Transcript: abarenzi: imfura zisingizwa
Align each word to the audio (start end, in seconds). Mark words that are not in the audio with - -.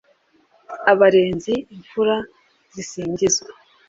abarenzi: 0.91 1.53
imfura 1.75 2.15
zisingizwa 2.73 3.49